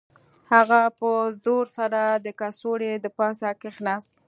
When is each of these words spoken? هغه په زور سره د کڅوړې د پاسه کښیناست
هغه 0.53 0.81
په 0.99 1.09
زور 1.43 1.65
سره 1.77 2.01
د 2.25 2.27
کڅوړې 2.39 2.91
د 3.03 3.05
پاسه 3.17 3.49
کښیناست 3.61 4.11